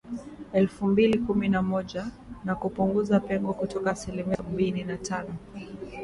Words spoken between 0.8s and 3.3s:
mbili kumi na moja, na kupunguza